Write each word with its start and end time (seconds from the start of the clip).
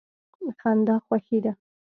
خندا 0.59 0.95
خوښي 1.05 1.37
ده. 1.43 1.53